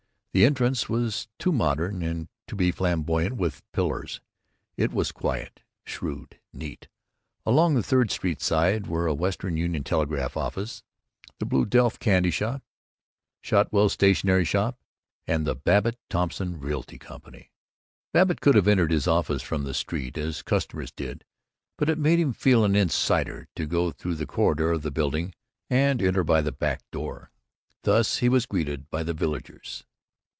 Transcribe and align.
The 0.33 0.45
entrance 0.45 0.87
was 0.87 1.27
too 1.39 1.51
modern 1.51 2.29
to 2.47 2.55
be 2.55 2.71
flamboyant 2.71 3.35
with 3.35 3.69
pillars; 3.73 4.21
it 4.77 4.93
was 4.93 5.11
quiet, 5.11 5.61
shrewd, 5.83 6.39
neat. 6.53 6.87
Along 7.45 7.73
the 7.73 7.83
Third 7.83 8.11
Street 8.11 8.39
side 8.41 8.87
were 8.87 9.07
a 9.07 9.13
Western 9.13 9.57
Union 9.57 9.83
Telegraph 9.83 10.37
Office, 10.37 10.83
the 11.39 11.45
Blue 11.45 11.65
Delft 11.65 11.99
Candy 11.99 12.31
Shop, 12.31 12.63
Shotwell's 13.41 13.91
Stationery 13.91 14.45
Shop, 14.45 14.79
and 15.27 15.45
the 15.45 15.53
Babbitt 15.53 15.99
Thompson 16.09 16.57
Realty 16.61 16.97
Company. 16.97 17.51
Babbitt 18.13 18.39
could 18.39 18.55
have 18.55 18.69
entered 18.69 18.91
his 18.91 19.09
office 19.09 19.41
from 19.41 19.65
the 19.65 19.73
street, 19.73 20.17
as 20.17 20.43
customers 20.43 20.91
did, 20.93 21.25
but 21.77 21.89
it 21.89 21.97
made 21.97 22.21
him 22.21 22.31
feel 22.31 22.63
an 22.63 22.77
insider 22.77 23.49
to 23.57 23.65
go 23.65 23.91
through 23.91 24.15
the 24.15 24.25
corridor 24.25 24.71
of 24.71 24.81
the 24.81 24.91
building 24.91 25.35
and 25.69 26.01
enter 26.01 26.23
by 26.23 26.39
the 26.39 26.53
back 26.53 26.89
door. 26.89 27.31
Thus 27.83 28.19
he 28.19 28.29
was 28.29 28.45
greeted 28.45 28.89
by 28.89 29.03
the 29.03 29.13
villagers. 29.13 29.83